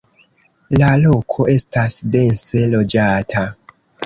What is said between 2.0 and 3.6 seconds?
dense loĝata.